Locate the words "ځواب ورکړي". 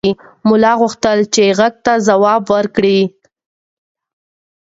2.07-2.99